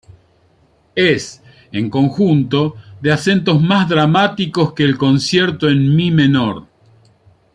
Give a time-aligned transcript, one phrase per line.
[0.95, 6.65] Es, en conjunto, de acentos más dramáticos que el Concierto en mi menor.